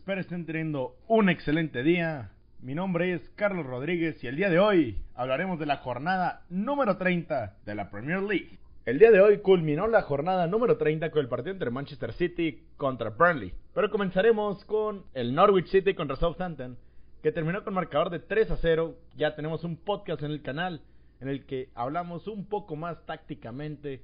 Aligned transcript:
espero 0.00 0.22
estén 0.22 0.46
teniendo 0.46 0.96
un 1.08 1.28
excelente 1.28 1.82
día. 1.82 2.30
Mi 2.62 2.74
nombre 2.74 3.12
es 3.12 3.20
Carlos 3.36 3.66
Rodríguez 3.66 4.24
y 4.24 4.28
el 4.28 4.36
día 4.36 4.48
de 4.48 4.58
hoy 4.58 4.96
hablaremos 5.14 5.58
de 5.58 5.66
la 5.66 5.76
jornada 5.76 6.42
número 6.48 6.96
30 6.96 7.58
de 7.66 7.74
la 7.74 7.90
Premier 7.90 8.22
League. 8.22 8.58
El 8.86 8.98
día 8.98 9.10
de 9.10 9.20
hoy 9.20 9.40
culminó 9.40 9.86
la 9.88 10.00
jornada 10.00 10.46
número 10.46 10.78
30 10.78 11.10
con 11.10 11.20
el 11.20 11.28
partido 11.28 11.52
entre 11.52 11.68
Manchester 11.68 12.14
City 12.14 12.62
contra 12.78 13.10
Burnley. 13.10 13.52
Pero 13.74 13.90
comenzaremos 13.90 14.64
con 14.64 15.04
el 15.12 15.34
Norwich 15.34 15.68
City 15.68 15.92
contra 15.92 16.16
Southampton, 16.16 16.78
que 17.22 17.30
terminó 17.30 17.62
con 17.62 17.74
marcador 17.74 18.08
de 18.08 18.20
3 18.20 18.52
a 18.52 18.56
0. 18.56 18.96
Ya 19.16 19.36
tenemos 19.36 19.64
un 19.64 19.76
podcast 19.76 20.22
en 20.22 20.30
el 20.30 20.40
canal 20.40 20.80
en 21.20 21.28
el 21.28 21.44
que 21.44 21.68
hablamos 21.74 22.26
un 22.26 22.46
poco 22.46 22.74
más 22.74 23.04
tácticamente 23.04 24.00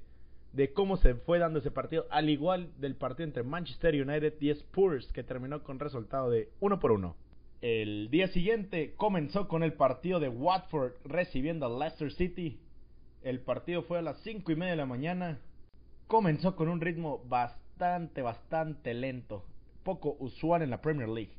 de 0.53 0.73
cómo 0.73 0.97
se 0.97 1.15
fue 1.15 1.39
dando 1.39 1.59
ese 1.59 1.71
partido, 1.71 2.05
al 2.09 2.29
igual 2.29 2.71
del 2.79 2.95
partido 2.95 3.25
entre 3.25 3.43
Manchester 3.43 3.93
United 3.93 4.33
y 4.39 4.49
Spurs, 4.49 5.11
que 5.11 5.23
terminó 5.23 5.63
con 5.63 5.79
resultado 5.79 6.29
de 6.29 6.49
1 6.59 6.79
por 6.79 6.91
1. 6.91 7.15
El 7.61 8.09
día 8.11 8.27
siguiente 8.27 8.93
comenzó 8.95 9.47
con 9.47 9.63
el 9.63 9.73
partido 9.73 10.19
de 10.19 10.29
Watford 10.29 10.93
recibiendo 11.03 11.65
a 11.65 11.79
Leicester 11.79 12.11
City. 12.11 12.59
El 13.23 13.39
partido 13.41 13.81
fue 13.83 13.97
a 13.97 14.03
las 14.03 14.19
5 14.21 14.51
y 14.51 14.55
media 14.55 14.71
de 14.71 14.77
la 14.77 14.85
mañana. 14.85 15.39
Comenzó 16.05 16.55
con 16.55 16.69
un 16.69 16.81
ritmo 16.81 17.23
bastante, 17.27 18.21
bastante 18.21 18.93
lento. 18.93 19.43
Poco 19.83 20.17
usual 20.19 20.61
en 20.61 20.69
la 20.69 20.81
Premier 20.81 21.09
League. 21.09 21.33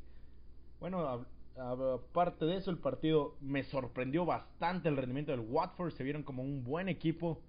Bueno, 0.80 1.26
aparte 1.56 2.44
de 2.46 2.56
eso, 2.56 2.70
el 2.70 2.78
partido 2.78 3.36
me 3.40 3.62
sorprendió 3.64 4.24
bastante 4.24 4.88
el 4.88 4.96
rendimiento 4.96 5.32
del 5.32 5.46
Watford. 5.48 5.92
Se 5.92 6.04
vieron 6.04 6.24
como 6.24 6.42
un 6.42 6.64
buen 6.64 6.88
equipo 6.88 7.40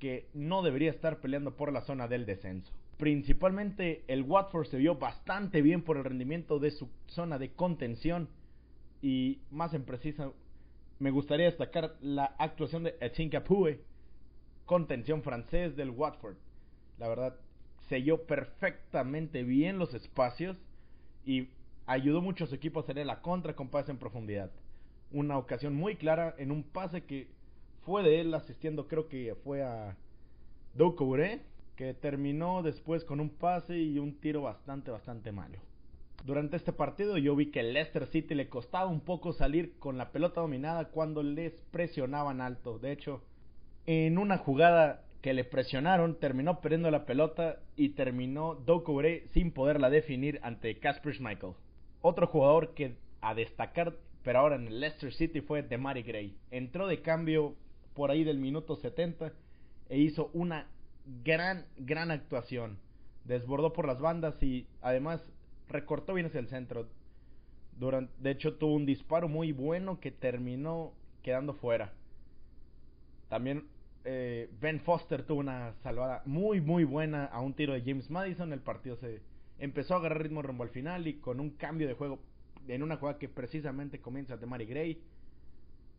que 0.00 0.28
no 0.34 0.62
debería 0.62 0.90
estar 0.90 1.20
peleando 1.20 1.56
por 1.56 1.72
la 1.72 1.82
zona 1.82 2.08
del 2.08 2.26
descenso. 2.26 2.72
Principalmente 2.96 4.02
el 4.08 4.22
Watford 4.22 4.66
se 4.66 4.78
vio 4.78 4.96
bastante 4.96 5.62
bien 5.62 5.82
por 5.82 5.96
el 5.96 6.04
rendimiento 6.04 6.58
de 6.58 6.72
su 6.72 6.88
zona 7.06 7.38
de 7.38 7.52
contención 7.52 8.28
y 9.00 9.38
más 9.50 9.72
en 9.72 9.84
precisa 9.84 10.32
me 10.98 11.10
gustaría 11.10 11.46
destacar 11.46 11.96
la 12.02 12.34
actuación 12.38 12.84
de 12.84 12.96
Etienne 13.00 13.30
Capoue, 13.30 13.80
contención 14.66 15.22
francés 15.22 15.74
del 15.74 15.90
Watford. 15.90 16.36
La 16.98 17.08
verdad, 17.08 17.36
selló 17.88 18.26
perfectamente 18.26 19.42
bien 19.42 19.78
los 19.78 19.94
espacios 19.94 20.58
y 21.24 21.48
ayudó 21.86 22.20
mucho 22.20 22.44
a 22.44 22.46
su 22.48 22.54
equipo 22.54 22.80
a 22.80 22.82
hacer 22.82 23.04
la 23.06 23.22
contra 23.22 23.56
con 23.56 23.70
en 23.88 23.96
profundidad. 23.96 24.50
Una 25.10 25.38
ocasión 25.38 25.74
muy 25.74 25.96
clara 25.96 26.34
en 26.36 26.50
un 26.50 26.62
pase 26.62 27.04
que 27.04 27.28
fue 27.84 28.02
de 28.02 28.20
él 28.20 28.34
asistiendo, 28.34 28.88
creo 28.88 29.08
que 29.08 29.34
fue 29.44 29.62
a 29.62 29.96
Doucouré, 30.74 31.42
que 31.76 31.94
terminó 31.94 32.62
después 32.62 33.04
con 33.04 33.20
un 33.20 33.30
pase 33.30 33.78
y 33.78 33.98
un 33.98 34.14
tiro 34.20 34.42
bastante, 34.42 34.90
bastante 34.90 35.32
malo. 35.32 35.58
Durante 36.24 36.56
este 36.56 36.72
partido 36.72 37.16
yo 37.16 37.34
vi 37.34 37.50
que 37.50 37.62
Leicester 37.62 38.06
City 38.06 38.34
le 38.34 38.50
costaba 38.50 38.90
un 38.90 39.00
poco 39.00 39.32
salir 39.32 39.78
con 39.78 39.96
la 39.96 40.12
pelota 40.12 40.42
dominada 40.42 40.88
cuando 40.88 41.22
les 41.22 41.52
presionaban 41.70 42.42
alto. 42.42 42.78
De 42.78 42.92
hecho, 42.92 43.22
en 43.86 44.18
una 44.18 44.36
jugada 44.36 45.04
que 45.22 45.32
le 45.32 45.44
presionaron, 45.44 46.18
terminó 46.18 46.60
perdiendo 46.60 46.90
la 46.90 47.06
pelota 47.06 47.60
y 47.76 47.90
terminó 47.90 48.54
Doucouré 48.54 49.26
sin 49.28 49.50
poderla 49.50 49.88
definir 49.88 50.38
ante 50.42 50.78
Casper 50.78 51.14
Schmeichel. 51.14 51.54
Otro 52.02 52.26
jugador 52.26 52.74
que 52.74 52.96
a 53.22 53.34
destacar, 53.34 53.96
pero 54.22 54.40
ahora 54.40 54.56
en 54.56 54.66
el 54.66 54.80
Leicester 54.80 55.12
City 55.12 55.40
fue 55.40 55.62
Demari 55.62 56.02
Gray. 56.02 56.36
Entró 56.50 56.86
de 56.86 57.00
cambio 57.00 57.54
por 58.00 58.10
ahí 58.10 58.24
del 58.24 58.38
minuto 58.38 58.76
70 58.76 59.30
e 59.90 59.98
hizo 59.98 60.30
una 60.32 60.68
gran, 61.22 61.66
gran 61.76 62.10
actuación. 62.10 62.78
Desbordó 63.26 63.74
por 63.74 63.86
las 63.86 64.00
bandas 64.00 64.42
y 64.42 64.66
además 64.80 65.22
recortó 65.68 66.14
bien 66.14 66.28
hacia 66.28 66.40
el 66.40 66.48
centro. 66.48 66.88
Durante, 67.78 68.10
de 68.16 68.30
hecho 68.30 68.54
tuvo 68.54 68.74
un 68.74 68.86
disparo 68.86 69.28
muy 69.28 69.52
bueno 69.52 70.00
que 70.00 70.12
terminó 70.12 70.94
quedando 71.22 71.52
fuera. 71.52 71.92
También 73.28 73.66
eh, 74.06 74.48
Ben 74.62 74.80
Foster 74.80 75.22
tuvo 75.24 75.40
una 75.40 75.74
salvada 75.82 76.22
muy 76.24 76.62
muy 76.62 76.84
buena 76.84 77.26
a 77.26 77.42
un 77.42 77.52
tiro 77.52 77.74
de 77.74 77.82
James 77.82 78.08
Madison. 78.08 78.54
El 78.54 78.60
partido 78.60 78.96
se 78.96 79.20
empezó 79.58 79.92
a 79.92 79.98
agarrar 79.98 80.22
ritmo 80.22 80.40
rumbo 80.40 80.64
al 80.64 80.70
final 80.70 81.06
y 81.06 81.18
con 81.20 81.38
un 81.38 81.50
cambio 81.50 81.86
de 81.86 81.92
juego 81.92 82.18
en 82.66 82.82
una 82.82 82.96
jugada 82.96 83.18
que 83.18 83.28
precisamente 83.28 84.00
comienza 84.00 84.38
de 84.38 84.46
Mary 84.46 84.64
Gray 84.64 85.02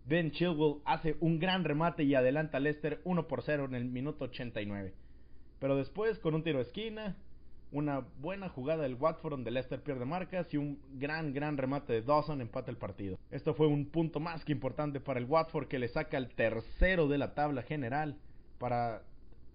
Ben 0.06 0.32
Chilwell 0.32 0.82
hace 0.86 1.16
un 1.20 1.40
gran 1.40 1.64
remate 1.64 2.04
y 2.04 2.16
adelanta 2.16 2.58
a 2.58 2.60
Leicester 2.60 3.02
1 3.04 3.28
por 3.28 3.44
0 3.44 3.66
en 3.66 3.76
el 3.76 3.86
minuto 3.86 4.26
89. 4.26 4.94
Pero 5.60 5.76
después, 5.76 6.18
con 6.20 6.34
un 6.34 6.44
tiro 6.44 6.58
de 6.58 6.64
esquina, 6.64 7.16
una 7.72 8.06
buena 8.20 8.50
jugada 8.50 8.84
del 8.84 8.96
Watford 8.96 9.32
donde 9.32 9.52
Leicester 9.52 9.82
pierde 9.82 10.06
marcas 10.06 10.54
y 10.54 10.58
un 10.58 10.80
gran, 10.94 11.34
gran 11.34 11.58
remate 11.58 11.94
de 11.94 12.02
Dawson 12.02 12.42
empata 12.42 12.72
el 12.72 12.78
partido. 12.78 13.18
Esto 13.30 13.54
fue 13.54 13.68
un 13.68 13.86
punto 13.86 14.20
más 14.20 14.44
que 14.44 14.52
importante 14.52 15.00
para 15.00 15.20
el 15.20 15.26
Watford 15.26 15.68
que 15.68 15.80
le 15.80 15.88
saca 15.88 16.18
el 16.18 16.30
tercero 16.30 17.08
de 17.08 17.18
la 17.18 17.34
tabla 17.34 17.62
general 17.62 18.18
para 18.58 19.04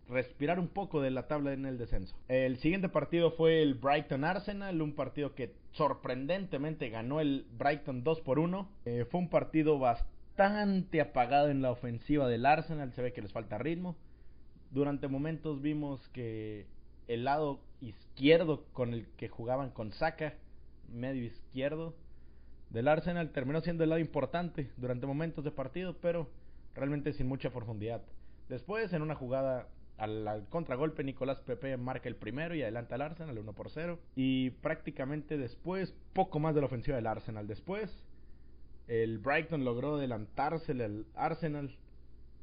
respirar 0.08 0.60
un 0.60 0.68
poco 0.68 1.02
de 1.02 1.10
la 1.10 1.26
tabla 1.26 1.52
en 1.52 1.66
el 1.66 1.78
descenso. 1.78 2.16
El 2.28 2.58
siguiente 2.58 2.88
partido 2.88 3.32
fue 3.32 3.60
el 3.62 3.74
Brighton 3.74 4.24
Arsenal, 4.24 4.80
un 4.80 4.94
partido 4.94 5.34
que 5.34 5.54
sorprendentemente 5.72 6.88
ganó 6.88 7.20
el 7.20 7.46
Brighton 7.58 8.04
2 8.04 8.20
por 8.20 8.38
1. 8.38 8.68
Eh, 8.84 9.04
fue 9.10 9.20
un 9.20 9.28
partido 9.28 9.78
bastante 9.78 10.15
bastante 10.36 11.00
apagado 11.00 11.48
en 11.48 11.62
la 11.62 11.70
ofensiva 11.70 12.28
del 12.28 12.44
Arsenal, 12.44 12.92
se 12.92 13.00
ve 13.00 13.14
que 13.14 13.22
les 13.22 13.32
falta 13.32 13.56
ritmo. 13.56 13.96
Durante 14.70 15.08
momentos 15.08 15.62
vimos 15.62 16.06
que 16.10 16.66
el 17.08 17.24
lado 17.24 17.60
izquierdo 17.80 18.66
con 18.74 18.92
el 18.92 19.06
que 19.16 19.28
jugaban 19.28 19.70
con 19.70 19.92
Saka, 19.92 20.34
medio 20.92 21.24
izquierdo 21.24 21.94
del 22.68 22.88
Arsenal, 22.88 23.30
terminó 23.30 23.62
siendo 23.62 23.82
el 23.82 23.90
lado 23.90 24.00
importante 24.00 24.70
durante 24.76 25.06
momentos 25.06 25.42
de 25.42 25.52
partido, 25.52 25.96
pero 26.02 26.28
realmente 26.74 27.14
sin 27.14 27.28
mucha 27.28 27.48
profundidad. 27.50 28.02
Después, 28.50 28.92
en 28.92 29.00
una 29.00 29.14
jugada 29.14 29.68
al, 29.96 30.28
al, 30.28 30.46
contragolpe, 30.50 31.02
Nicolás 31.02 31.40
Pepe 31.40 31.78
marca 31.78 32.10
el 32.10 32.16
primero 32.16 32.54
y 32.54 32.60
adelanta 32.60 32.96
al 32.96 33.02
Arsenal 33.02 33.38
1 33.38 33.52
por 33.54 33.70
0. 33.70 33.98
Y 34.14 34.50
prácticamente 34.50 35.38
después, 35.38 35.94
poco 36.12 36.38
más 36.40 36.54
de 36.54 36.60
la 36.60 36.66
ofensiva 36.66 36.96
del 36.96 37.06
Arsenal. 37.06 37.46
Después, 37.46 38.05
el 38.88 39.18
Brighton 39.18 39.64
logró 39.64 39.96
adelantarse 39.96 40.72
al 40.72 41.06
Arsenal. 41.14 41.76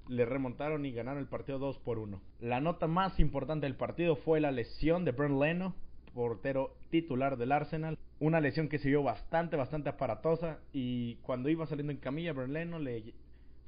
Le 0.09 0.25
remontaron 0.25 0.85
y 0.85 0.91
ganaron 0.91 1.21
el 1.21 1.29
partido 1.29 1.59
2 1.59 1.77
por 1.79 1.97
1. 1.97 2.21
La 2.41 2.59
nota 2.59 2.87
más 2.87 3.19
importante 3.19 3.65
del 3.65 3.75
partido 3.75 4.17
fue 4.17 4.41
la 4.41 4.51
lesión 4.51 5.05
de 5.05 5.11
Brent 5.11 5.39
Leno, 5.39 5.75
portero 6.13 6.75
titular 6.89 7.37
del 7.37 7.53
Arsenal. 7.53 7.97
Una 8.19 8.41
lesión 8.41 8.67
que 8.67 8.79
se 8.79 8.89
vio 8.89 9.01
bastante, 9.01 9.55
bastante 9.55 9.89
aparatosa. 9.89 10.59
Y 10.73 11.15
cuando 11.17 11.49
iba 11.49 11.65
saliendo 11.67 11.93
en 11.93 11.99
camilla, 11.99 12.33
Brent 12.33 12.51
Leno 12.51 12.79
le 12.79 13.13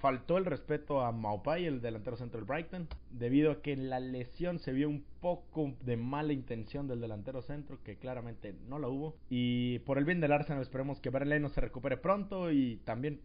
faltó 0.06 0.38
el 0.38 0.46
respeto 0.46 1.02
a 1.02 1.12
Maupay, 1.12 1.66
el 1.66 1.82
delantero 1.82 2.16
centro 2.16 2.40
del 2.40 2.46
Brighton, 2.46 2.88
debido 3.10 3.52
a 3.52 3.64
que 3.64 3.74
en 3.74 3.90
la 3.90 4.00
lesión 4.00 4.60
se 4.60 4.72
vio 4.72 4.88
un 4.88 5.04
poco 5.20 5.74
de 5.82 5.98
mala 5.98 6.32
intención 6.32 6.88
del 6.88 7.02
delantero 7.02 7.42
centro, 7.42 7.80
que 7.84 7.96
claramente 7.96 8.54
no 8.70 8.78
la 8.78 8.88
hubo. 8.88 9.16
Y 9.32 9.80
por 9.80 9.98
el 9.98 10.06
bien 10.06 10.22
del 10.22 10.32
Arsenal 10.32 10.62
esperemos 10.62 11.00
que 11.00 11.10
no 11.10 11.50
se 11.50 11.60
recupere 11.60 11.98
pronto 11.98 12.52
y 12.52 12.76
también 12.86 13.20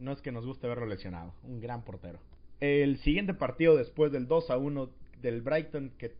no 0.00 0.10
es 0.10 0.20
que 0.20 0.32
nos 0.32 0.44
guste 0.44 0.66
verlo 0.66 0.86
lesionado, 0.86 1.32
un 1.44 1.60
gran 1.60 1.84
portero. 1.84 2.18
El 2.58 2.96
siguiente 2.96 3.32
partido 3.32 3.76
después 3.76 4.10
del 4.10 4.26
2 4.26 4.50
a 4.50 4.58
1 4.58 4.90
del 5.22 5.42
Brighton, 5.42 5.92
que 5.96 6.10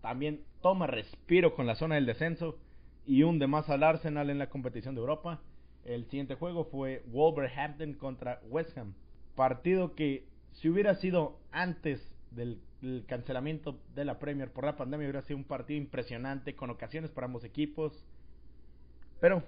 también 0.00 0.42
toma 0.62 0.86
respiro 0.86 1.56
con 1.56 1.66
la 1.66 1.74
zona 1.74 1.96
del 1.96 2.06
descenso 2.06 2.56
y 3.04 3.24
hunde 3.24 3.48
más 3.48 3.68
al 3.68 3.82
Arsenal 3.82 4.30
en 4.30 4.38
la 4.38 4.48
competición 4.48 4.94
de 4.94 5.00
Europa. 5.00 5.40
El 5.84 6.04
siguiente 6.04 6.36
juego 6.36 6.66
fue 6.66 7.02
Wolverhampton 7.08 7.94
contra 7.94 8.40
West 8.48 8.78
Ham. 8.78 8.94
Partido 9.34 9.94
que 9.94 10.26
si 10.52 10.68
hubiera 10.68 10.94
sido 10.94 11.38
antes 11.50 12.00
del, 12.30 12.60
cancelamiento 13.06 13.80
de 13.94 14.04
la 14.04 14.18
Premier 14.18 14.52
por 14.52 14.64
la 14.64 14.76
pandemia 14.76 15.06
hubiera 15.06 15.22
sido 15.22 15.38
un 15.38 15.44
partido 15.44 15.78
impresionante 15.78 16.54
con 16.54 16.70
ocasiones 16.70 17.10
para 17.10 17.26
ambos 17.26 17.44
equipos. 17.44 18.04
Pero 19.20 19.42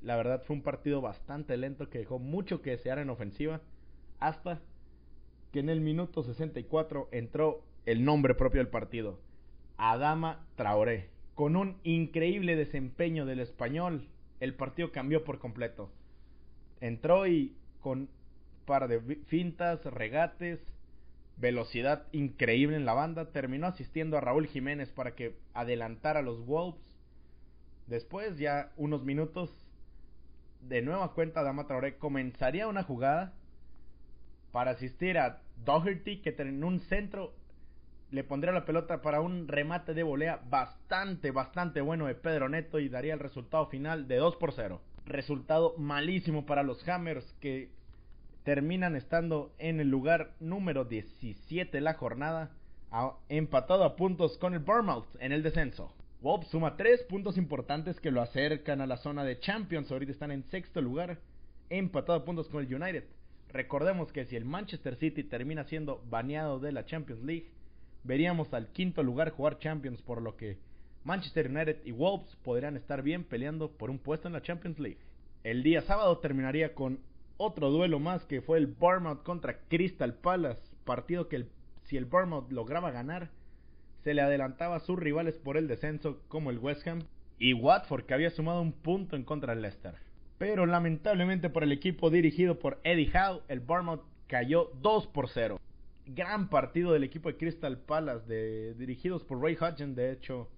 la 0.00 0.16
verdad 0.16 0.42
fue 0.44 0.56
un 0.56 0.62
partido 0.62 1.00
bastante 1.00 1.56
lento 1.56 1.88
que 1.88 1.98
dejó 1.98 2.18
mucho 2.18 2.60
que 2.60 2.70
desear 2.70 2.98
en 2.98 3.10
ofensiva 3.10 3.60
hasta 4.18 4.60
que 5.52 5.60
en 5.60 5.68
el 5.68 5.80
minuto 5.80 6.22
64 6.22 7.08
entró 7.12 7.62
el 7.86 8.04
nombre 8.04 8.34
propio 8.34 8.60
del 8.60 8.68
partido, 8.68 9.20
Adama 9.76 10.46
Traoré. 10.56 11.10
Con 11.34 11.56
un 11.56 11.78
increíble 11.82 12.56
desempeño 12.56 13.26
del 13.26 13.40
español, 13.40 14.08
el 14.40 14.54
partido 14.54 14.92
cambió 14.92 15.24
por 15.24 15.38
completo. 15.38 15.90
Entró 16.80 17.26
y 17.26 17.56
con 17.80 18.08
par 18.64 18.88
de 18.88 19.00
fintas, 19.26 19.84
regates, 19.84 20.60
velocidad 21.36 22.06
increíble 22.12 22.76
en 22.76 22.84
la 22.84 22.94
banda. 22.94 23.32
Terminó 23.32 23.66
asistiendo 23.66 24.16
a 24.16 24.20
Raúl 24.20 24.46
Jiménez 24.46 24.90
para 24.92 25.14
que 25.14 25.36
adelantara 25.54 26.20
a 26.20 26.22
los 26.22 26.44
Wolves. 26.46 26.80
Después, 27.86 28.38
ya 28.38 28.72
unos 28.76 29.04
minutos, 29.04 29.50
de 30.60 30.82
nueva 30.82 31.12
cuenta, 31.14 31.42
Dama 31.42 31.66
Traoré 31.66 31.96
comenzaría 31.96 32.68
una 32.68 32.84
jugada 32.84 33.34
para 34.52 34.72
asistir 34.72 35.18
a 35.18 35.40
Doherty, 35.64 36.22
que 36.22 36.34
en 36.38 36.62
un 36.62 36.80
centro 36.80 37.34
le 38.10 38.24
pondría 38.24 38.52
la 38.52 38.66
pelota 38.66 39.00
para 39.00 39.20
un 39.22 39.48
remate 39.48 39.94
de 39.94 40.02
volea 40.02 40.40
bastante, 40.48 41.30
bastante 41.30 41.80
bueno 41.80 42.06
de 42.06 42.14
Pedro 42.14 42.48
Neto 42.48 42.78
y 42.78 42.90
daría 42.90 43.14
el 43.14 43.20
resultado 43.20 43.66
final 43.66 44.06
de 44.06 44.16
2 44.16 44.36
por 44.36 44.52
0. 44.52 44.82
Resultado 45.06 45.74
malísimo 45.78 46.44
para 46.44 46.62
los 46.62 46.86
Hammers 46.86 47.24
que 47.40 47.70
terminan 48.44 48.96
estando 48.96 49.52
en 49.58 49.80
el 49.80 49.88
lugar 49.88 50.32
número 50.40 50.84
17 50.84 51.76
de 51.76 51.80
la 51.80 51.94
jornada, 51.94 52.50
empatado 53.28 53.84
a 53.84 53.96
puntos 53.96 54.36
con 54.38 54.54
el 54.54 54.60
Bournemouth 54.60 55.06
en 55.20 55.32
el 55.32 55.42
descenso. 55.42 55.92
Bob 56.20 56.44
suma 56.44 56.76
tres 56.76 57.02
puntos 57.04 57.36
importantes 57.36 57.98
que 57.98 58.10
lo 58.10 58.20
acercan 58.20 58.80
a 58.80 58.86
la 58.86 58.96
zona 58.96 59.24
de 59.24 59.40
Champions. 59.40 59.90
Ahorita 59.90 60.12
están 60.12 60.30
en 60.30 60.44
sexto 60.44 60.80
lugar, 60.80 61.18
empatado 61.70 62.18
a 62.18 62.24
puntos 62.24 62.48
con 62.48 62.64
el 62.64 62.72
United. 62.72 63.04
Recordemos 63.48 64.12
que 64.12 64.24
si 64.26 64.36
el 64.36 64.44
Manchester 64.44 64.96
City 64.96 65.24
termina 65.24 65.64
siendo 65.64 66.02
baneado 66.08 66.58
de 66.58 66.72
la 66.72 66.86
Champions 66.86 67.22
League, 67.22 67.50
veríamos 68.04 68.52
al 68.54 68.68
quinto 68.68 69.02
lugar 69.02 69.30
jugar 69.30 69.58
Champions, 69.58 70.00
por 70.02 70.22
lo 70.22 70.36
que 70.36 70.58
Manchester 71.04 71.48
United 71.48 71.84
y 71.84 71.92
Wolves 71.92 72.36
podrían 72.44 72.76
estar 72.76 73.02
bien 73.02 73.24
peleando 73.24 73.70
por 73.72 73.90
un 73.90 73.98
puesto 73.98 74.28
en 74.28 74.34
la 74.34 74.42
Champions 74.42 74.78
League. 74.78 74.98
El 75.42 75.62
día 75.62 75.82
sábado 75.82 76.18
terminaría 76.18 76.74
con 76.74 77.00
otro 77.42 77.70
duelo 77.70 77.98
más 77.98 78.24
que 78.24 78.40
fue 78.40 78.58
el 78.58 78.66
Bournemouth 78.66 79.22
contra 79.22 79.58
Crystal 79.68 80.14
Palace, 80.14 80.62
partido 80.84 81.28
que 81.28 81.46
si 81.84 81.96
el 81.96 82.04
Bournemouth 82.04 82.50
lograba 82.50 82.90
ganar, 82.90 83.30
se 84.04 84.14
le 84.14 84.22
adelantaba 84.22 84.76
a 84.76 84.80
sus 84.80 84.98
rivales 84.98 85.38
por 85.38 85.56
el 85.56 85.68
descenso 85.68 86.20
como 86.28 86.50
el 86.50 86.58
West 86.58 86.86
Ham 86.86 87.00
y 87.38 87.54
Watford 87.54 88.04
que 88.04 88.14
había 88.14 88.30
sumado 88.30 88.62
un 88.62 88.72
punto 88.72 89.16
en 89.16 89.24
contra 89.24 89.54
del 89.54 89.62
Leicester. 89.62 89.94
Pero 90.38 90.66
lamentablemente 90.66 91.50
por 91.50 91.62
el 91.62 91.72
equipo 91.72 92.10
dirigido 92.10 92.58
por 92.58 92.80
Eddie 92.84 93.12
Howe, 93.14 93.42
el 93.48 93.60
Bournemouth 93.60 94.02
cayó 94.26 94.70
2 94.80 95.06
por 95.08 95.28
0 95.28 95.58
gran 96.06 96.48
partido 96.48 96.92
del 96.92 97.04
equipo 97.04 97.28
de 97.28 97.36
Crystal 97.36 97.78
Palace, 97.78 98.26
de, 98.26 98.74
dirigidos 98.74 99.24
por 99.24 99.40
Ray 99.40 99.56
Hodgson. 99.60 99.94
De 99.94 100.12
hecho, 100.12 100.48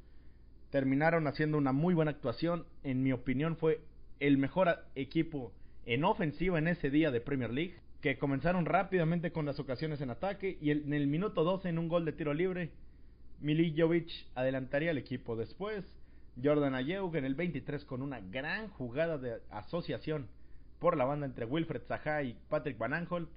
terminaron 0.71 1.27
haciendo 1.27 1.59
una 1.59 1.73
muy 1.73 1.95
buena 1.95 2.11
actuación. 2.11 2.67
En 2.83 3.03
mi 3.03 3.13
opinión, 3.13 3.57
fue 3.57 3.81
el 4.21 4.39
mejor 4.39 4.85
equipo 4.95 5.53
en 5.87 6.05
ofensiva 6.05 6.59
en 6.59 6.69
ese 6.69 6.91
día 6.91 7.11
de 7.11 7.21
Premier 7.21 7.53
League. 7.53 7.77
Que 8.01 8.19
comenzaron 8.19 8.67
rápidamente 8.67 9.33
con 9.33 9.47
las 9.47 9.59
ocasiones 9.59 10.01
en 10.01 10.11
ataque. 10.11 10.59
Y 10.61 10.71
en 10.71 10.93
el 10.93 11.07
minuto 11.07 11.43
12, 11.43 11.71
en 11.71 11.79
un 11.79 11.89
gol 11.89 12.05
de 12.05 12.13
tiro 12.13 12.35
libre, 12.35 12.71
Milijovic 13.41 14.11
adelantaría 14.35 14.91
al 14.91 14.99
equipo. 14.99 15.37
Después, 15.37 15.85
Jordan 16.43 16.75
Ayew 16.75 17.11
en 17.15 17.25
el 17.25 17.35
23 17.35 17.85
con 17.85 18.03
una 18.03 18.21
gran 18.21 18.69
jugada 18.69 19.19
de 19.19 19.41
asociación 19.51 20.29
por 20.79 20.97
la 20.97 21.05
banda 21.05 21.27
entre 21.27 21.47
Wilfred 21.47 21.83
Zaha 21.87 22.23
y 22.23 22.37
Patrick 22.49 22.77
Van 22.77 22.93
Aanholt 22.93 23.31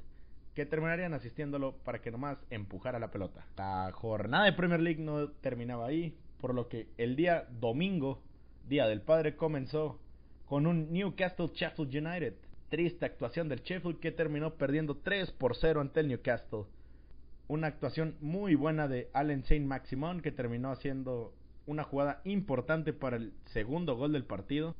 que 0.57 0.65
terminarían 0.65 1.13
asistiéndolo 1.13 1.77
para 1.83 2.01
que 2.01 2.09
nomás 2.09 2.39
empujara 2.49 2.97
la 2.97 3.11
pelota. 3.11 3.45
La 3.57 3.91
jornada 3.93 4.45
de 4.45 4.53
Premier 4.53 4.79
League 4.79 4.99
no 4.99 5.29
terminaba 5.29 5.85
ahí, 5.85 6.17
por 6.41 6.55
lo 6.55 6.67
que 6.67 6.87
el 6.97 7.15
día 7.15 7.47
domingo, 7.59 8.23
Día 8.67 8.87
del 8.87 9.01
Padre, 9.01 9.35
comenzó 9.35 9.99
con 10.47 10.65
un 10.65 10.91
Newcastle 10.91 11.51
Sheffield 11.53 11.93
United. 11.93 12.33
Triste 12.69 13.05
actuación 13.05 13.49
del 13.49 13.61
Sheffield 13.61 13.99
que 13.99 14.11
terminó 14.11 14.55
perdiendo 14.55 14.97
3 14.97 15.31
por 15.31 15.55
0 15.55 15.81
ante 15.81 15.99
el 15.99 16.07
Newcastle. 16.07 16.63
Una 17.47 17.67
actuación 17.67 18.15
muy 18.21 18.55
buena 18.55 18.87
de 18.87 19.09
Allen 19.13 19.43
Saint 19.43 19.65
Maximon 19.65 20.21
que 20.21 20.31
terminó 20.31 20.71
haciendo 20.71 21.33
una 21.65 21.83
jugada 21.83 22.21
importante 22.23 22.93
para 22.93 23.17
el 23.17 23.33
segundo 23.45 23.95
gol 23.95 24.13
del 24.13 24.23
partido. 24.23 24.75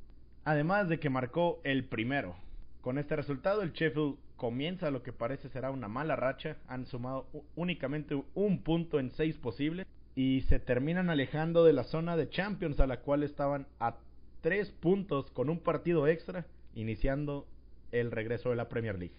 Además 0.46 0.88
de 0.88 1.00
que 1.00 1.10
marcó 1.10 1.60
el 1.64 1.86
primero. 1.86 2.36
Con 2.82 2.98
este 2.98 3.18
resultado 3.18 3.62
el 3.62 3.74
Sheffield 3.74 4.16
comienza 4.38 4.92
lo 4.92 5.04
que 5.04 5.12
parece 5.12 5.50
será 5.50 5.72
una 5.72 5.90
mala 5.90 6.16
racha. 6.16 6.58
Han 6.68 6.86
sumado 6.86 7.28
únicamente 7.56 8.22
un 8.34 8.64
punto 8.64 9.00
en 9.00 9.12
seis 9.12 9.38
posibles. 9.38 9.86
Y 10.16 10.42
se 10.50 10.60
terminan 10.60 11.10
alejando 11.10 11.64
de 11.64 11.74
la 11.74 11.84
zona 11.84 12.18
de 12.18 12.30
Champions 12.30 12.80
a 12.80 12.88
la 12.88 13.02
cual 13.02 13.24
estaban 13.24 13.68
a 13.80 13.98
tres 14.48 14.70
puntos 14.70 15.30
con 15.32 15.50
un 15.50 15.60
partido 15.60 16.08
extra. 16.08 16.46
Iniciando 16.74 17.46
el 17.92 18.12
regreso 18.12 18.50
de 18.50 18.56
la 18.56 18.70
Premier 18.70 18.98
League. 18.98 19.14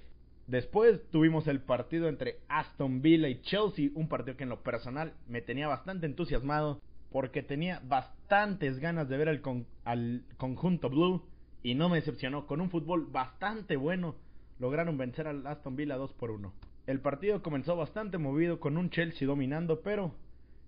Después 0.47 1.03
tuvimos 1.11 1.47
el 1.49 1.61
partido 1.61 2.09
entre 2.09 2.39
Aston 2.49 3.03
Villa 3.03 3.29
y 3.29 3.43
Chelsea, 3.43 3.91
un 3.95 4.09
partido 4.09 4.39
que 4.39 4.45
en 4.45 4.49
lo 4.49 4.63
personal 4.63 5.13
me 5.27 5.43
tenía 5.43 5.69
bastante 5.69 6.07
entusiasmado 6.07 6.81
porque 7.13 7.43
tenía 7.43 7.83
bastantes 7.85 8.79
ganas 8.79 9.11
de 9.11 9.19
ver 9.19 9.29
al, 9.29 10.23
conjunto 10.39 10.89
blue 10.89 11.23
y 11.63 11.75
no 11.75 11.91
me 11.91 11.97
decepcionó. 11.97 12.47
Con 12.47 12.63
un 12.63 12.71
fútbol 12.71 13.05
bastante 13.05 13.77
bueno, 13.77 14.15
lograron 14.59 14.97
vencer 14.97 15.27
al 15.27 15.47
Aston 15.47 15.77
Villa 15.77 15.97
2 15.97 16.15
por 16.15 16.31
1. 16.31 16.55
El 16.87 17.01
partido 17.01 17.43
comenzó 17.43 17.77
bastante 17.77 18.17
movido 18.17 18.61
con 18.61 18.79
un 18.79 18.89
Chelsea 18.89 19.29
dominando, 19.29 19.83
pero 19.83 20.15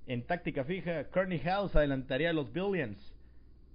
en 0.06 0.26
táctica 0.26 0.64
fija, 0.64 1.04
Kearney 1.04 1.38
House 1.38 1.74
adelantaría 1.74 2.28
a 2.28 2.34
los 2.34 2.52
Billions. 2.52 3.14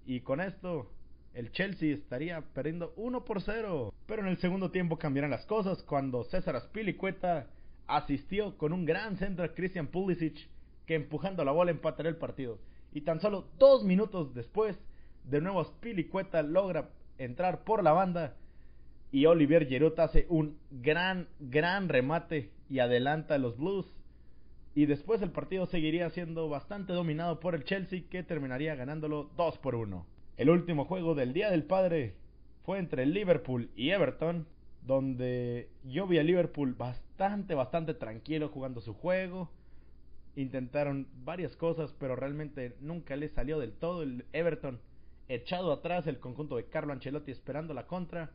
Y 0.06 0.22
con 0.22 0.40
esto, 0.42 0.92
el 1.34 1.52
Chelsea 1.52 1.94
estaría 1.94 2.42
perdiendo 2.42 2.94
1 2.96 3.26
por 3.26 3.42
0. 3.42 3.94
Pero 4.06 4.22
en 4.22 4.28
el 4.28 4.38
segundo 4.38 4.72
tiempo 4.72 4.98
cambiarán 4.98 5.32
las 5.32 5.46
cosas 5.46 5.84
cuando 5.84 6.24
César 6.24 6.56
Aspilicueta 6.56 7.48
asistió 7.88 8.58
con 8.58 8.74
un 8.74 8.86
gran 8.86 9.18
centro 9.18 9.46
a 9.46 9.54
Christian 9.54 9.88
Pulisic 9.88 10.48
que 10.86 10.96
empujando 10.96 11.44
la 11.44 11.52
bola 11.52 11.72
empataría 11.72 12.10
el 12.10 12.18
partido. 12.18 12.60
Y 12.94 13.02
tan 13.02 13.20
solo 13.20 13.48
dos 13.58 13.84
minutos 13.84 14.34
después, 14.34 14.78
de 15.26 15.42
nuevo 15.42 15.60
Aspilicueta 15.60 16.42
logra 16.44 16.90
entrar 17.18 17.64
por 17.64 17.84
la 17.84 17.92
banda 17.92 18.36
y 19.12 19.26
Olivier 19.28 19.68
Giroud 19.68 20.00
hace 20.00 20.26
un 20.30 20.58
gran, 20.72 21.28
gran 21.40 21.90
remate 21.90 22.52
y 22.70 22.80
adelanta 22.80 23.36
a 23.36 23.38
los 23.38 23.58
Blues. 23.58 23.86
Y 24.76 24.88
después 24.88 25.22
el 25.22 25.32
partido 25.32 25.66
seguiría 25.66 26.10
siendo 26.10 26.50
bastante 26.50 26.92
dominado 26.92 27.40
por 27.40 27.56
el 27.56 27.64
Chelsea 27.64 28.04
que 28.10 28.24
terminaría 28.24 28.76
ganándolo 28.76 29.32
2 29.38 29.58
por 29.60 29.74
1. 29.74 30.06
El 30.36 30.50
último 30.50 30.84
juego 30.84 31.16
del 31.16 31.32
Día 31.32 31.50
del 31.50 31.64
Padre 31.64 32.16
fue 32.66 32.78
entre 32.80 33.06
Liverpool 33.06 33.70
y 33.78 33.92
Everton, 33.92 34.46
donde 34.82 35.70
yo 35.86 36.08
vi 36.08 36.18
a 36.18 36.24
Liverpool 36.24 36.74
bastante, 36.74 37.56
bastante 37.56 37.94
tranquilo 37.94 38.50
jugando 38.50 38.82
su 38.82 38.94
juego. 38.94 39.50
Intentaron 40.36 41.08
varias 41.24 41.56
cosas, 41.56 41.96
pero 41.98 42.18
realmente 42.18 42.76
nunca 42.82 43.16
le 43.16 43.30
salió 43.30 43.60
del 43.60 43.72
todo. 43.72 44.04
El 44.04 44.26
Everton 44.34 44.82
echado 45.30 45.72
atrás 45.72 46.06
el 46.06 46.20
conjunto 46.20 46.58
de 46.58 46.66
Carlo 46.66 46.92
Ancelotti 46.92 47.32
esperando 47.32 47.74
la 47.74 47.88
contra 47.88 48.32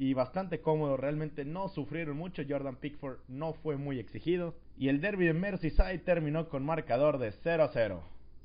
y 0.00 0.14
bastante 0.14 0.62
cómodo, 0.62 0.96
realmente 0.96 1.44
no 1.44 1.68
sufrieron 1.68 2.16
mucho, 2.16 2.42
Jordan 2.48 2.76
Pickford 2.76 3.18
no 3.28 3.52
fue 3.52 3.76
muy 3.76 3.98
exigido 3.98 4.54
y 4.78 4.88
el 4.88 5.02
derby 5.02 5.26
de 5.26 5.34
Merseyside 5.34 5.98
terminó 5.98 6.48
con 6.48 6.64
marcador 6.64 7.18
de 7.18 7.32
0 7.32 7.64
a 7.64 7.68
0. 7.68 8.02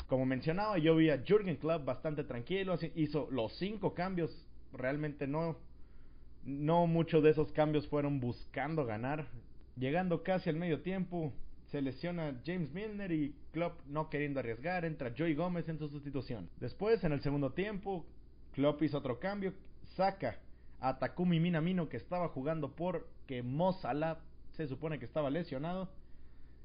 Como 0.07 0.25
mencionaba, 0.25 0.77
yo 0.79 0.97
vi 0.97 1.11
a 1.11 1.23
Jürgen 1.25 1.55
Klopp 1.55 1.85
bastante 1.85 2.25
tranquilo, 2.25 2.77
hizo 2.95 3.29
los 3.31 3.57
5 3.57 3.93
cambios, 3.93 4.45
realmente 4.73 5.27
no 5.27 5.55
no 6.43 6.87
muchos 6.87 7.23
de 7.23 7.29
esos 7.29 7.53
cambios 7.53 7.87
fueron 7.87 8.19
buscando 8.19 8.85
ganar. 8.85 9.25
Llegando 9.77 10.23
casi 10.23 10.49
al 10.49 10.57
medio 10.57 10.81
tiempo, 10.81 11.31
se 11.71 11.81
lesiona 11.81 12.35
James 12.45 12.73
Milner 12.73 13.13
y 13.13 13.33
Klopp 13.53 13.79
no 13.87 14.09
queriendo 14.09 14.41
arriesgar, 14.41 14.83
entra 14.83 15.13
Joey 15.17 15.35
Gómez 15.35 15.69
en 15.69 15.79
su 15.79 15.87
sustitución. 15.87 16.49
Después, 16.59 17.01
en 17.05 17.13
el 17.13 17.21
segundo 17.21 17.53
tiempo, 17.53 18.05
Klopp 18.51 18.83
hizo 18.83 18.97
otro 18.97 19.21
cambio, 19.21 19.53
saca 19.95 20.37
a 20.79 20.99
Takumi 20.99 21.39
Minamino 21.39 21.89
que 21.89 21.97
estaba 21.97 22.29
jugando 22.29 22.75
porque 22.75 23.43
Mo 23.43 23.73
Salah 23.73 24.19
se 24.53 24.67
supone 24.67 24.99
que 24.99 25.05
estaba 25.05 25.29
lesionado 25.29 25.89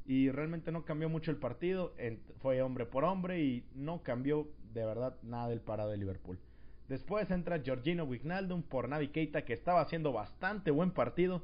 y 0.06 0.30
realmente 0.30 0.72
no 0.72 0.84
cambió 0.84 1.08
mucho 1.08 1.30
el 1.30 1.36
partido, 1.36 1.94
fue 2.40 2.62
hombre 2.62 2.86
por 2.86 3.04
hombre 3.04 3.42
y 3.42 3.64
no 3.74 4.02
cambió 4.02 4.48
de 4.72 4.84
verdad 4.84 5.16
nada 5.22 5.48
del 5.48 5.60
parado 5.60 5.90
de 5.90 5.98
Liverpool. 5.98 6.38
Después 6.88 7.30
entra 7.30 7.62
Georgino 7.62 8.04
Wijnaldum 8.04 8.62
por 8.62 8.88
Navi 8.88 9.08
Keita 9.08 9.44
que 9.44 9.52
estaba 9.52 9.80
haciendo 9.80 10.12
bastante 10.12 10.70
buen 10.70 10.90
partido 10.90 11.42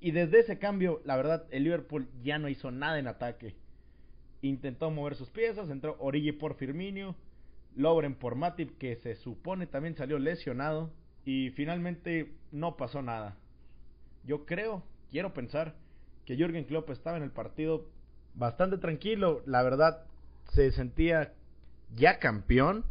y 0.00 0.12
desde 0.12 0.40
ese 0.40 0.58
cambio, 0.58 1.00
la 1.04 1.16
verdad, 1.16 1.46
el 1.50 1.64
Liverpool 1.64 2.08
ya 2.22 2.38
no 2.38 2.48
hizo 2.48 2.70
nada 2.70 2.98
en 2.98 3.08
ataque. 3.08 3.56
Intentó 4.42 4.90
mover 4.90 5.16
sus 5.16 5.30
piezas, 5.30 5.70
entró 5.70 5.96
Origi 5.98 6.32
por 6.32 6.54
Firmino, 6.54 7.16
Lobren 7.74 8.14
por 8.14 8.36
Matip, 8.36 8.78
que 8.78 8.96
se 8.96 9.16
supone 9.16 9.66
también 9.66 9.96
salió 9.96 10.18
lesionado. 10.18 10.92
Y 11.24 11.50
finalmente 11.50 12.32
no 12.52 12.76
pasó 12.76 13.02
nada. 13.02 13.36
Yo 14.24 14.46
creo, 14.46 14.82
quiero 15.10 15.34
pensar, 15.34 15.74
que 16.24 16.36
Jürgen 16.36 16.64
Klopp 16.64 16.90
estaba 16.90 17.16
en 17.16 17.22
el 17.22 17.30
partido 17.30 17.86
bastante 18.34 18.76
tranquilo. 18.78 19.42
La 19.46 19.62
verdad, 19.62 20.04
se 20.52 20.70
sentía 20.72 21.32
ya 21.96 22.18
campeón. 22.18 22.84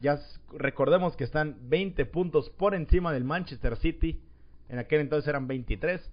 Ya 0.00 0.20
recordemos 0.52 1.16
que 1.16 1.24
están 1.24 1.56
20 1.68 2.04
puntos 2.06 2.50
por 2.50 2.74
encima 2.74 3.12
del 3.12 3.24
Manchester 3.24 3.76
City. 3.76 4.20
En 4.68 4.78
aquel 4.78 5.00
entonces 5.00 5.26
eran 5.28 5.48
23. 5.48 6.10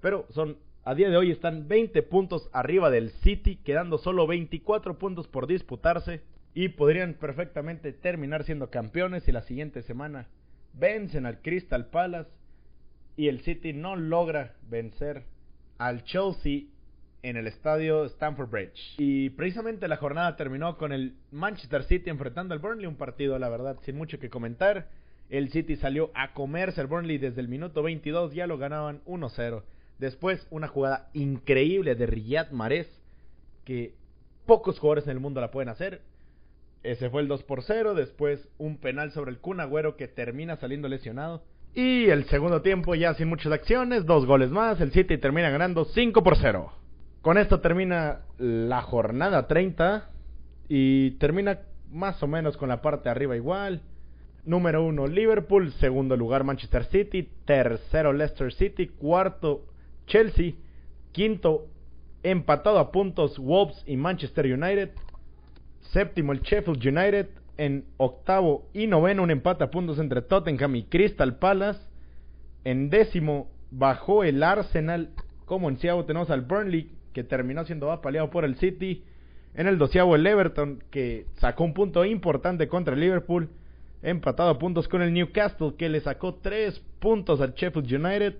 Pero 0.00 0.26
son 0.30 0.58
a 0.84 0.94
día 0.94 1.10
de 1.10 1.16
hoy 1.16 1.30
están 1.30 1.68
20 1.68 2.02
puntos 2.04 2.48
arriba 2.52 2.88
del 2.88 3.10
City, 3.10 3.56
quedando 3.56 3.98
solo 3.98 4.26
24 4.26 4.98
puntos 4.98 5.28
por 5.28 5.46
disputarse 5.46 6.22
y 6.54 6.70
podrían 6.70 7.14
perfectamente 7.14 7.92
terminar 7.92 8.44
siendo 8.44 8.70
campeones 8.70 9.24
si 9.24 9.32
la 9.32 9.42
siguiente 9.42 9.82
semana 9.82 10.26
vencen 10.72 11.26
al 11.26 11.40
Crystal 11.40 11.86
Palace 11.86 12.30
y 13.16 13.28
el 13.28 13.40
City 13.40 13.72
no 13.72 13.96
logra 13.96 14.54
vencer 14.68 15.24
al 15.78 16.04
Chelsea 16.04 16.62
en 17.22 17.36
el 17.36 17.46
estadio 17.46 18.04
Stamford 18.06 18.50
Bridge. 18.50 18.94
Y 18.98 19.30
precisamente 19.30 19.88
la 19.88 19.96
jornada 19.96 20.36
terminó 20.36 20.76
con 20.76 20.92
el 20.92 21.14
Manchester 21.30 21.84
City 21.84 22.10
enfrentando 22.10 22.54
al 22.54 22.60
Burnley, 22.60 22.86
un 22.86 22.96
partido, 22.96 23.38
la 23.38 23.48
verdad, 23.48 23.78
sin 23.82 23.96
mucho 23.96 24.18
que 24.18 24.30
comentar. 24.30 24.88
El 25.28 25.50
City 25.50 25.76
salió 25.76 26.10
a 26.14 26.32
comerse 26.32 26.80
al 26.80 26.86
Burnley 26.86 27.18
desde 27.18 27.40
el 27.40 27.48
minuto 27.48 27.82
22, 27.82 28.34
ya 28.34 28.46
lo 28.46 28.58
ganaban 28.58 29.02
1-0. 29.04 29.62
Después, 29.98 30.46
una 30.50 30.68
jugada 30.68 31.10
increíble 31.12 31.94
de 31.94 32.06
Riyad 32.06 32.50
Mahrez, 32.50 32.88
que 33.64 33.94
pocos 34.46 34.78
jugadores 34.78 35.04
en 35.04 35.12
el 35.12 35.20
mundo 35.20 35.40
la 35.40 35.50
pueden 35.50 35.68
hacer. 35.68 36.00
Ese 36.82 37.10
fue 37.10 37.22
el 37.22 37.28
2 37.28 37.42
por 37.44 37.62
0. 37.62 37.94
Después, 37.94 38.48
un 38.58 38.78
penal 38.78 39.12
sobre 39.12 39.30
el 39.30 39.38
Kun 39.38 39.60
Agüero 39.60 39.96
que 39.96 40.08
termina 40.08 40.56
saliendo 40.56 40.88
lesionado. 40.88 41.42
Y 41.74 42.06
el 42.06 42.24
segundo 42.24 42.62
tiempo, 42.62 42.94
ya 42.94 43.14
sin 43.14 43.28
muchas 43.28 43.52
acciones, 43.52 44.06
dos 44.06 44.26
goles 44.26 44.50
más. 44.50 44.80
El 44.80 44.92
City 44.92 45.18
termina 45.18 45.50
ganando 45.50 45.84
5 45.84 46.22
por 46.22 46.36
0. 46.36 46.72
Con 47.22 47.38
esto 47.38 47.60
termina 47.60 48.22
la 48.38 48.82
jornada 48.82 49.46
30 49.46 50.08
y 50.68 51.12
termina 51.12 51.60
más 51.90 52.22
o 52.22 52.26
menos 52.26 52.56
con 52.56 52.68
la 52.68 52.80
parte 52.80 53.04
de 53.04 53.10
arriba 53.10 53.36
igual. 53.36 53.82
Número 54.44 54.82
1 54.84 55.06
Liverpool, 55.08 55.70
segundo 55.72 56.16
lugar 56.16 56.44
Manchester 56.44 56.86
City, 56.86 57.28
tercero 57.44 58.14
Leicester 58.14 58.52
City, 58.54 58.88
cuarto 58.88 59.66
Chelsea, 60.06 60.54
quinto 61.12 61.66
empatado 62.22 62.78
a 62.78 62.90
puntos 62.90 63.38
Wolves 63.38 63.82
y 63.86 63.96
Manchester 63.96 64.46
United, 64.46 64.90
séptimo 65.92 66.32
el 66.32 66.40
Sheffield 66.40 66.84
United, 66.84 67.28
en 67.56 67.84
octavo 67.98 68.68
y 68.72 68.86
noveno 68.86 69.22
un 69.22 69.30
empate 69.30 69.64
a 69.64 69.70
puntos 69.70 69.98
entre 69.98 70.22
Tottenham 70.22 70.76
y 70.76 70.84
Crystal 70.84 71.36
Palace, 71.36 71.80
en 72.64 72.90
décimo 72.90 73.48
bajó 73.70 74.24
el 74.24 74.42
Arsenal, 74.42 75.10
como 75.44 75.68
en 75.68 75.76
tenemos 75.76 76.30
al 76.30 76.42
Burnley 76.42 76.90
que 77.12 77.24
terminó 77.24 77.64
siendo 77.64 77.90
apaleado 77.90 78.30
por 78.30 78.44
el 78.44 78.56
City. 78.56 79.04
En 79.54 79.66
el 79.66 79.78
doceavo 79.78 80.14
el 80.14 80.26
Everton, 80.26 80.82
que 80.90 81.26
sacó 81.38 81.64
un 81.64 81.74
punto 81.74 82.04
importante 82.04 82.68
contra 82.68 82.94
el 82.94 83.00
Liverpool. 83.00 83.48
Empatado 84.02 84.50
a 84.50 84.58
puntos 84.58 84.88
con 84.88 85.02
el 85.02 85.12
Newcastle, 85.12 85.74
que 85.76 85.88
le 85.88 86.00
sacó 86.00 86.36
tres 86.36 86.80
puntos 87.00 87.40
al 87.40 87.54
Sheffield 87.54 87.92
United. 87.92 88.36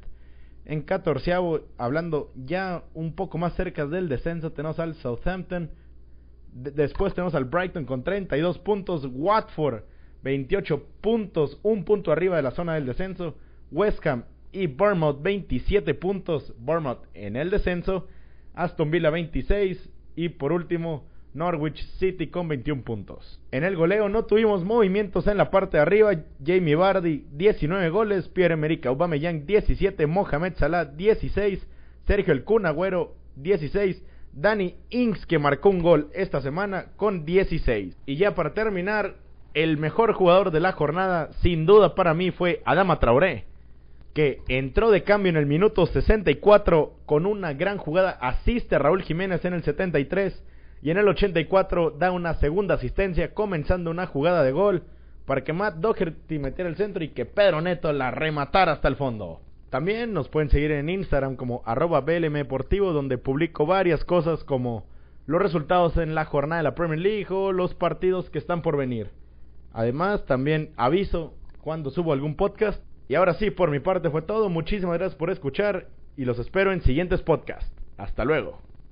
En 0.65 0.83
catorceavo, 0.83 1.61
hablando 1.79 2.31
ya 2.37 2.85
un 2.95 3.15
poco 3.15 3.39
más 3.39 3.55
cerca 3.55 3.87
del 3.87 4.09
descenso, 4.09 4.53
tenemos 4.53 4.79
al 4.79 4.95
Southampton. 4.95 5.71
Después 6.53 7.15
tenemos 7.15 7.35
al 7.35 7.45
Brighton 7.45 7.85
con 7.85 8.03
32 8.03 8.59
puntos. 8.59 9.09
Watford, 9.11 9.83
28 10.23 10.85
puntos, 11.01 11.59
un 11.63 11.85
punto 11.85 12.13
arriba 12.13 12.37
de 12.37 12.43
la 12.43 12.51
zona 12.51 12.75
del 12.75 12.87
descenso. 12.87 13.37
West 13.71 14.05
Ham 14.07 14.25
y 14.53 14.67
Bournemouth, 14.67 15.23
27 15.23 15.95
puntos. 15.95 16.55
Bournemouth 16.59 17.07
en 17.15 17.37
el 17.37 17.51
descenso. 17.51 18.09
Aston 18.55 18.91
Villa 18.91 19.11
26 19.11 19.91
y 20.17 20.29
por 20.31 20.53
último 20.53 21.07
Norwich 21.35 21.87
City 21.99 22.27
con 22.27 22.49
21 22.49 22.83
puntos. 22.83 23.41
En 23.53 23.65
el 23.65 23.77
goleo 23.77 24.09
no 24.09 24.25
tuvimos 24.25 24.65
movimientos 24.65 25.27
en 25.27 25.37
la 25.37 25.51
parte 25.51 25.77
de 25.77 25.83
arriba. 25.83 26.13
Jamie 26.45 26.75
Vardy 26.75 27.27
19 27.33 27.91
goles, 27.91 28.29
Pierre-Emerick 28.29 28.87
Aubameyang 28.87 29.47
17, 29.47 30.07
Mohamed 30.07 30.55
Salah 30.57 30.85
16, 30.85 31.67
Sergio 32.07 32.33
El 32.33 32.45
Kun 32.45 32.67
Agüero 32.67 33.15
16, 33.37 34.03
Danny 34.33 34.77
Ings 34.91 35.27
que 35.27 35.39
marcó 35.39 35.71
un 35.71 35.83
gol 35.83 36.11
esta 36.15 36.41
semana 36.41 36.87
con 36.97 37.25
16. 37.25 37.97
Y 38.07 38.17
ya 38.17 38.35
para 38.35 38.55
terminar, 38.55 39.17
el 39.55 39.77
mejor 39.79 40.13
jugador 40.13 40.51
de 40.51 40.61
la 40.61 40.73
jornada 40.73 41.31
sin 41.43 41.67
duda 41.67 41.95
para 41.95 42.15
mí 42.15 42.31
fue 42.31 42.63
Adama 42.65 43.01
Traoré 43.01 43.51
que 44.15 44.43
entró 44.49 44.91
de 44.91 45.05
cambio 45.05 45.31
en 45.31 45.37
el 45.37 45.47
minuto 45.47 45.87
64 45.87 46.95
con 47.07 47.27
una 47.27 47.53
gran 47.53 47.79
jugada, 47.79 48.11
asiste 48.11 48.75
a 48.75 48.79
Raúl 48.79 49.03
Jiménez 49.03 49.45
en 49.45 49.55
el 49.55 49.63
73 49.63 50.43
y 50.83 50.91
en 50.91 50.99
el 50.99 51.09
84 51.09 51.93
da 51.93 52.11
una 52.11 52.35
segunda 52.35 52.75
asistencia 52.75 53.35
comenzando 53.35 53.91
una 53.91 54.07
jugada 54.07 54.43
de 54.43 54.53
gol 54.53 54.83
para 55.27 55.45
que 55.45 55.53
Matt 55.53 55.77
Doherty 55.77 56.39
metiera 56.39 56.69
el 56.69 56.77
centro 56.77 57.05
y 57.05 57.09
que 57.09 57.25
Pedro 57.25 57.61
Neto 57.61 57.93
la 57.93 58.11
rematara 58.11 58.73
hasta 58.73 58.89
el 58.89 58.97
fondo. 58.97 59.41
También 59.71 60.13
nos 60.13 60.29
pueden 60.29 60.51
seguir 60.51 60.73
en 60.73 60.89
Instagram 60.89 61.37
como 61.37 61.63
arroba 61.65 62.01
donde 62.01 63.19
publico 63.19 63.67
varias 63.67 64.05
cosas 64.05 64.43
como 64.45 64.85
los 65.27 65.41
resultados 65.41 65.97
en 65.97 66.15
la 66.15 66.25
jornada 66.25 66.59
de 66.59 66.65
la 66.65 66.75
Premier 66.75 66.99
League 66.99 67.29
o 67.31 67.53
los 67.53 67.75
partidos 67.75 68.31
que 68.31 68.39
están 68.39 68.63
por 68.63 68.77
venir. 68.77 69.11
Además 69.73 70.27
también 70.27 70.73
aviso 70.77 71.35
cuando 71.61 71.91
subo 71.91 72.13
algún 72.13 72.35
podcast 72.35 72.83
y 73.11 73.15
ahora 73.17 73.35
sí, 73.35 73.51
por 73.51 73.71
mi 73.71 73.81
parte 73.81 74.09
fue 74.11 74.23
todo. 74.23 74.49
Muchísimas 74.49 74.99
gracias 74.99 75.17
por 75.17 75.31
escuchar 75.31 75.89
y 76.17 76.25
los 76.25 76.39
espero 76.39 76.73
en 76.73 76.83
siguientes 76.83 77.23
podcasts. 77.23 77.73
Hasta 77.97 78.25
luego. 78.25 78.70